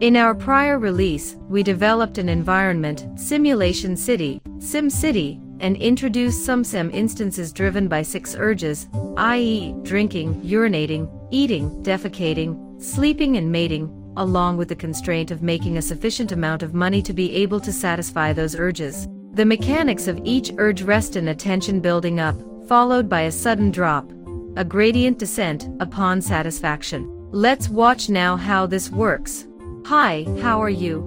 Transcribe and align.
In 0.00 0.14
our 0.14 0.32
prior 0.32 0.78
release, 0.78 1.34
we 1.48 1.64
developed 1.64 2.18
an 2.18 2.28
environment, 2.28 3.04
Simulation 3.16 3.96
City, 3.96 4.40
SimCity, 4.58 5.42
and 5.58 5.76
introduced 5.76 6.44
some 6.44 6.62
sim 6.62 6.88
instances 6.94 7.52
driven 7.52 7.88
by 7.88 8.02
six 8.02 8.36
urges, 8.38 8.86
i.e., 9.16 9.74
drinking, 9.82 10.40
urinating, 10.42 11.10
eating, 11.32 11.82
defecating, 11.82 12.80
sleeping 12.80 13.38
and 13.38 13.50
mating, 13.50 13.92
along 14.16 14.56
with 14.56 14.68
the 14.68 14.76
constraint 14.76 15.32
of 15.32 15.42
making 15.42 15.78
a 15.78 15.82
sufficient 15.82 16.30
amount 16.30 16.62
of 16.62 16.74
money 16.74 17.02
to 17.02 17.12
be 17.12 17.34
able 17.34 17.58
to 17.58 17.72
satisfy 17.72 18.32
those 18.32 18.54
urges. 18.54 19.08
The 19.32 19.44
mechanics 19.44 20.06
of 20.06 20.20
each 20.22 20.52
urge 20.58 20.82
rest 20.82 21.16
in 21.16 21.26
attention 21.26 21.80
building 21.80 22.20
up, 22.20 22.36
followed 22.68 23.08
by 23.08 23.22
a 23.22 23.32
sudden 23.32 23.72
drop, 23.72 24.08
a 24.54 24.64
gradient 24.64 25.18
descent 25.18 25.68
upon 25.80 26.22
satisfaction. 26.22 27.12
Let's 27.32 27.68
watch 27.68 28.08
now 28.08 28.36
how 28.36 28.64
this 28.64 28.92
works. 28.92 29.47
Hi, 29.88 30.26
how 30.42 30.62
are 30.62 30.68
you? 30.68 31.00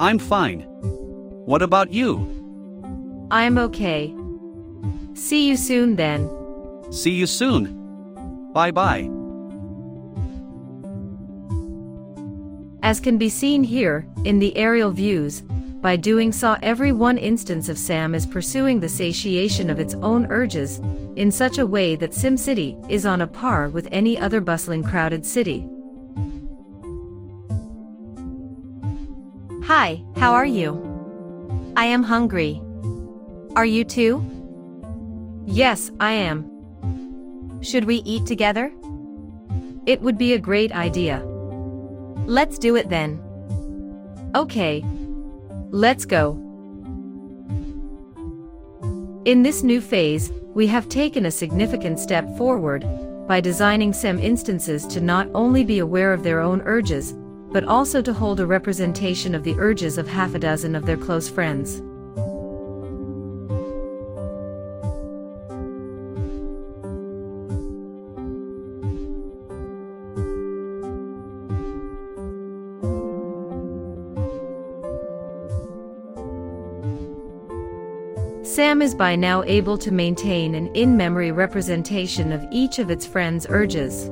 I'm 0.00 0.18
fine. 0.18 0.62
What 1.46 1.62
about 1.62 1.92
you? 1.92 3.28
I'm 3.30 3.56
okay. 3.56 4.12
See 5.14 5.46
you 5.46 5.56
soon 5.56 5.94
then. 5.94 6.28
See 6.90 7.12
you 7.12 7.24
soon. 7.24 8.50
Bye 8.52 8.72
bye. 8.72 9.08
As 12.82 12.98
can 12.98 13.16
be 13.16 13.28
seen 13.28 13.62
here, 13.62 14.08
in 14.24 14.40
the 14.40 14.56
aerial 14.56 14.90
views, 14.90 15.42
by 15.80 15.94
doing 15.94 16.32
so 16.32 16.56
every 16.60 16.90
one 16.90 17.16
instance 17.16 17.68
of 17.68 17.78
Sam 17.78 18.12
is 18.12 18.26
pursuing 18.26 18.80
the 18.80 18.88
satiation 18.88 19.70
of 19.70 19.78
its 19.78 19.94
own 20.02 20.26
urges, 20.30 20.80
in 21.14 21.30
such 21.30 21.58
a 21.58 21.66
way 21.66 21.94
that 21.94 22.10
SimCity 22.10 22.90
is 22.90 23.06
on 23.06 23.20
a 23.20 23.28
par 23.28 23.68
with 23.68 23.86
any 23.92 24.18
other 24.18 24.40
bustling 24.40 24.82
crowded 24.82 25.24
city. 25.24 25.68
Hi, 29.68 30.02
how 30.16 30.32
are 30.32 30.46
you? 30.46 30.80
I 31.76 31.84
am 31.84 32.02
hungry. 32.02 32.62
Are 33.54 33.66
you 33.66 33.84
too? 33.84 34.24
Yes, 35.44 35.90
I 36.00 36.12
am. 36.12 37.58
Should 37.60 37.84
we 37.84 37.96
eat 37.96 38.24
together? 38.24 38.72
It 39.84 40.00
would 40.00 40.16
be 40.16 40.32
a 40.32 40.38
great 40.38 40.72
idea. 40.72 41.22
Let's 42.24 42.58
do 42.58 42.76
it 42.76 42.88
then. 42.88 43.20
Okay. 44.34 44.82
Let's 45.68 46.06
go. 46.06 46.32
In 49.26 49.42
this 49.42 49.62
new 49.62 49.82
phase, 49.82 50.32
we 50.54 50.66
have 50.68 50.88
taken 50.88 51.26
a 51.26 51.30
significant 51.30 51.98
step 51.98 52.24
forward 52.38 52.86
by 53.28 53.42
designing 53.42 53.92
SAM 53.92 54.18
instances 54.18 54.86
to 54.86 55.02
not 55.02 55.28
only 55.34 55.62
be 55.62 55.80
aware 55.80 56.14
of 56.14 56.22
their 56.22 56.40
own 56.40 56.62
urges, 56.62 57.12
but 57.50 57.64
also 57.64 58.02
to 58.02 58.12
hold 58.12 58.40
a 58.40 58.46
representation 58.46 59.34
of 59.34 59.42
the 59.42 59.54
urges 59.58 59.98
of 59.98 60.06
half 60.06 60.34
a 60.34 60.38
dozen 60.38 60.74
of 60.74 60.84
their 60.86 60.96
close 60.96 61.28
friends. 61.28 61.82
Sam 78.42 78.82
is 78.82 78.94
by 78.94 79.14
now 79.14 79.44
able 79.44 79.78
to 79.78 79.92
maintain 79.92 80.54
an 80.56 80.66
in-memory 80.74 81.30
representation 81.30 82.32
of 82.32 82.44
each 82.50 82.80
of 82.80 82.90
its 82.90 83.06
friends' 83.06 83.46
urges. 83.48 84.10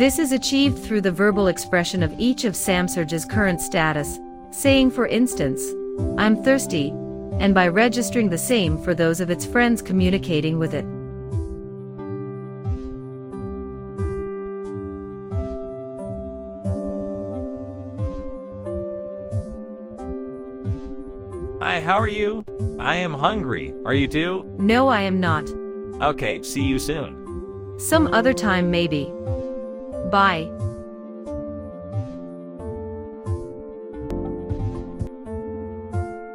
This 0.00 0.18
is 0.18 0.32
achieved 0.32 0.82
through 0.82 1.02
the 1.02 1.12
verbal 1.12 1.48
expression 1.48 2.02
of 2.02 2.18
each 2.18 2.46
of 2.46 2.54
Samsurge's 2.54 3.26
current 3.26 3.60
status, 3.60 4.18
saying 4.50 4.92
for 4.92 5.06
instance, 5.06 5.62
I'm 6.16 6.42
thirsty, 6.42 6.88
and 7.38 7.54
by 7.54 7.68
registering 7.68 8.30
the 8.30 8.38
same 8.38 8.78
for 8.78 8.94
those 8.94 9.20
of 9.20 9.28
its 9.28 9.44
friends 9.44 9.82
communicating 9.82 10.58
with 10.58 10.72
it. 10.72 10.86
Hi, 21.60 21.82
how 21.82 21.98
are 21.98 22.08
you? 22.08 22.42
I 22.78 22.96
am 22.96 23.12
hungry. 23.12 23.74
Are 23.84 23.92
you 23.92 24.08
too? 24.08 24.50
No 24.58 24.88
I 24.88 25.02
am 25.02 25.20
not. 25.20 25.50
Okay, 26.00 26.42
see 26.42 26.64
you 26.64 26.78
soon. 26.78 27.76
Some 27.78 28.06
other 28.14 28.32
time 28.32 28.70
maybe. 28.70 29.12
Bye. 30.10 30.50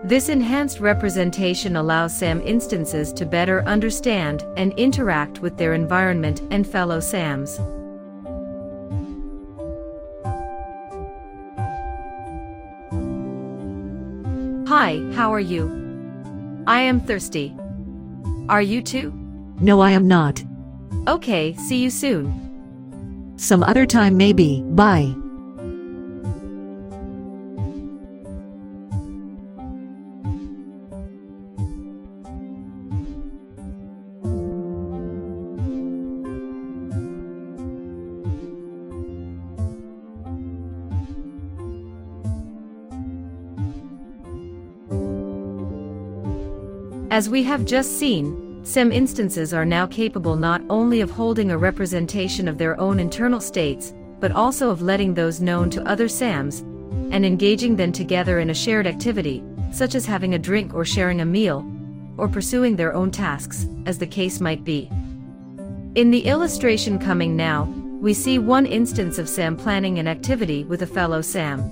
This 0.05 0.29
enhanced 0.29 0.79
representation 0.79 1.77
allows 1.77 2.15
SAM 2.15 2.39
instances 2.41 3.11
to 3.13 3.25
better 3.25 3.63
understand 3.63 4.45
and 4.55 4.71
interact 4.73 5.39
with 5.39 5.57
their 5.57 5.73
environment 5.73 6.43
and 6.51 6.67
fellow 6.67 6.99
SAMs. 6.99 7.57
Hi, 14.69 15.01
how 15.15 15.33
are 15.33 15.39
you? 15.39 16.63
I 16.67 16.81
am 16.81 16.99
thirsty. 16.99 17.55
Are 18.47 18.61
you 18.61 18.83
too? 18.83 19.11
No, 19.59 19.79
I 19.79 19.89
am 19.89 20.07
not. 20.07 20.43
Okay, 21.07 21.55
see 21.55 21.77
you 21.77 21.89
soon. 21.89 22.44
Some 23.37 23.63
other 23.63 23.85
time 23.85 24.17
maybe. 24.17 24.63
Bye. 24.69 25.13
As 47.11 47.29
we 47.29 47.43
have 47.43 47.63
just 47.63 47.97
seen, 47.97 48.44
SAM 48.65 48.91
instances 48.91 49.53
are 49.53 49.63
now 49.63 49.85
capable 49.85 50.35
not 50.35 50.59
only 50.71 51.01
of 51.01 51.11
holding 51.11 51.51
a 51.51 51.57
representation 51.57 52.47
of 52.47 52.57
their 52.57 52.77
own 52.79 52.99
internal 52.99 53.39
states, 53.39 53.93
but 54.19 54.31
also 54.31 54.71
of 54.71 54.81
letting 54.81 55.13
those 55.13 55.39
known 55.39 55.69
to 55.69 55.87
other 55.87 56.07
SAMs, 56.07 56.61
and 57.11 57.23
engaging 57.23 57.75
them 57.75 57.91
together 57.91 58.39
in 58.39 58.49
a 58.49 58.55
shared 58.55 58.87
activity, 58.87 59.43
such 59.71 59.93
as 59.93 60.07
having 60.07 60.33
a 60.33 60.39
drink 60.39 60.73
or 60.73 60.83
sharing 60.83 61.21
a 61.21 61.25
meal, 61.25 61.63
or 62.17 62.27
pursuing 62.27 62.75
their 62.75 62.95
own 62.95 63.11
tasks, 63.11 63.67
as 63.85 63.99
the 63.99 64.07
case 64.07 64.41
might 64.41 64.63
be. 64.63 64.89
In 65.93 66.09
the 66.09 66.25
illustration 66.25 66.97
coming 66.97 67.35
now, 67.35 67.65
we 68.01 68.15
see 68.15 68.39
one 68.39 68.65
instance 68.65 69.19
of 69.19 69.29
SAM 69.29 69.57
planning 69.57 69.99
an 69.99 70.07
activity 70.07 70.63
with 70.63 70.81
a 70.81 70.87
fellow 70.87 71.21
SAM. 71.21 71.71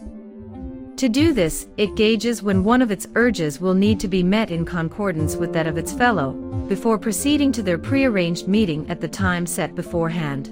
To 1.04 1.10
do 1.10 1.34
this, 1.34 1.68
it 1.76 1.96
gauges 1.96 2.42
when 2.42 2.64
one 2.64 2.82
of 2.82 2.90
its 2.90 3.08
urges 3.16 3.60
will 3.60 3.74
need 3.74 4.00
to 4.00 4.08
be 4.08 4.24
met 4.24 4.50
in 4.52 4.64
concordance 4.64 5.36
with 5.36 5.52
that 5.52 5.68
of 5.68 5.78
its 5.78 5.92
fellow, 5.92 6.32
before 6.70 6.98
proceeding 6.98 7.52
to 7.52 7.62
their 7.62 7.78
prearranged 7.78 8.48
meeting 8.48 8.90
at 8.90 9.02
the 9.02 9.08
time 9.10 9.46
set 9.46 9.76
beforehand. 9.76 10.48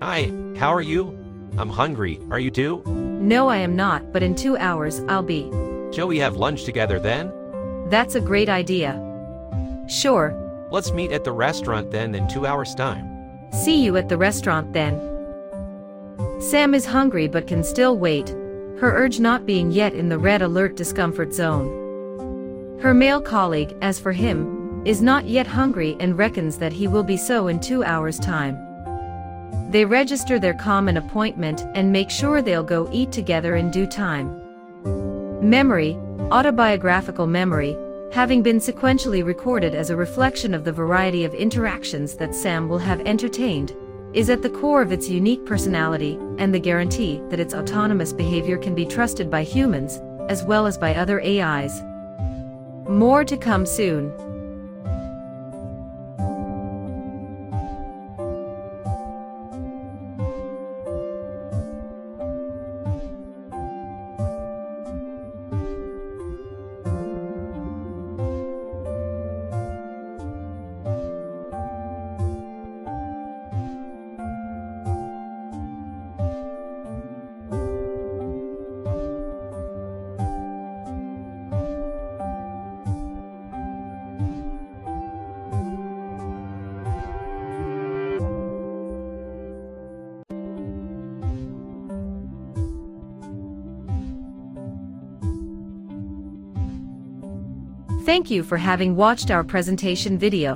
Hi, 0.00 0.32
how 0.58 0.72
are 0.72 0.80
you? 0.80 1.14
I'm 1.58 1.68
hungry. 1.68 2.18
Are 2.30 2.40
you 2.40 2.50
too? 2.50 2.82
No 2.86 3.48
I 3.48 3.58
am 3.58 3.76
not, 3.76 4.10
but 4.10 4.22
in 4.22 4.34
two 4.34 4.56
hours 4.56 5.02
I'll 5.06 5.22
be. 5.22 5.50
Shall 5.92 6.08
we 6.08 6.18
have 6.18 6.36
lunch 6.36 6.64
together 6.64 6.98
then? 6.98 7.32
That's 7.88 8.14
a 8.14 8.20
great 8.20 8.48
idea. 8.48 9.02
Sure, 9.88 10.34
Let's 10.68 10.92
meet 10.92 11.12
at 11.12 11.22
the 11.22 11.30
restaurant 11.32 11.92
then 11.92 12.14
in 12.14 12.26
two 12.26 12.44
hours' 12.44 12.74
time. 12.74 13.06
see 13.52 13.84
you 13.84 13.96
at 13.96 14.08
the 14.08 14.18
restaurant 14.18 14.72
then. 14.72 15.00
Sam 16.40 16.74
is 16.74 16.84
hungry 16.84 17.28
but 17.28 17.46
can 17.46 17.62
still 17.62 17.96
wait, 17.96 18.28
her 18.80 18.92
urge 18.92 19.20
not 19.20 19.46
being 19.46 19.70
yet 19.70 19.94
in 19.94 20.08
the 20.08 20.18
red 20.18 20.42
alert 20.42 20.76
discomfort 20.76 21.32
zone. 21.32 21.68
Her 22.82 22.92
male 22.92 23.20
colleague, 23.20 23.74
as 23.80 24.00
for 24.00 24.12
him, 24.12 24.82
is 24.84 25.00
not 25.00 25.24
yet 25.26 25.46
hungry 25.46 25.96
and 26.00 26.18
reckons 26.18 26.58
that 26.58 26.72
he 26.72 26.88
will 26.88 27.04
be 27.04 27.16
so 27.16 27.46
in 27.46 27.60
two 27.60 27.84
hours' 27.84 28.18
time. 28.18 28.58
They 29.70 29.84
register 29.84 30.38
their 30.38 30.54
common 30.54 30.96
appointment 30.96 31.64
and 31.74 31.90
make 31.92 32.10
sure 32.10 32.42
they'll 32.42 32.62
go 32.64 32.88
eat 32.92 33.12
together 33.12 33.56
in 33.56 33.70
due 33.70 33.86
time. 33.86 34.45
Memory, 35.46 35.96
autobiographical 36.32 37.28
memory, 37.28 37.78
having 38.10 38.42
been 38.42 38.58
sequentially 38.58 39.24
recorded 39.24 39.76
as 39.76 39.90
a 39.90 39.96
reflection 39.96 40.54
of 40.54 40.64
the 40.64 40.72
variety 40.72 41.24
of 41.24 41.34
interactions 41.34 42.14
that 42.14 42.34
Sam 42.34 42.68
will 42.68 42.80
have 42.80 43.00
entertained, 43.02 43.72
is 44.12 44.28
at 44.28 44.42
the 44.42 44.50
core 44.50 44.82
of 44.82 44.90
its 44.90 45.08
unique 45.08 45.46
personality 45.46 46.18
and 46.38 46.52
the 46.52 46.58
guarantee 46.58 47.22
that 47.28 47.38
its 47.38 47.54
autonomous 47.54 48.12
behavior 48.12 48.58
can 48.58 48.74
be 48.74 48.84
trusted 48.84 49.30
by 49.30 49.44
humans, 49.44 50.00
as 50.28 50.42
well 50.42 50.66
as 50.66 50.76
by 50.76 50.96
other 50.96 51.20
AIs. 51.20 51.80
More 52.88 53.22
to 53.22 53.36
come 53.36 53.66
soon. 53.66 54.12
Thank 98.06 98.30
you 98.30 98.44
for 98.44 98.56
having 98.56 98.94
watched 98.94 99.32
our 99.32 99.42
presentation 99.42 100.16
video. 100.16 100.54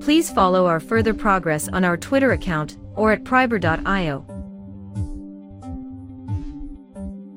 Please 0.00 0.30
follow 0.30 0.66
our 0.66 0.78
further 0.78 1.12
progress 1.12 1.66
on 1.66 1.82
our 1.82 1.96
Twitter 1.96 2.30
account 2.30 2.76
or 2.94 3.10
at 3.10 3.24
pribor.io. 3.24 4.35